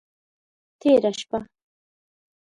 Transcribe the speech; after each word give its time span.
تیره 0.79 1.11
شپه… 1.19 1.39